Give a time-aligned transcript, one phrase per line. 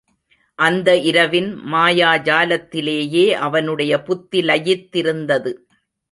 [0.59, 5.53] அந்த இரவின் மாயாஜாலத்திலேயே அவனுடைய புத்தி லயித்திருந்தது.